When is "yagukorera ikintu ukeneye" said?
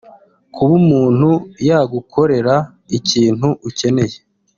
1.67-4.17